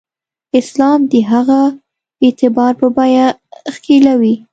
اسلام 0.59 0.99
د 1.11 1.13
هغه 1.31 1.61
اعتبار 2.25 2.73
په 2.81 2.87
بیه 2.97 3.25
ښکېلوي. 3.75 4.35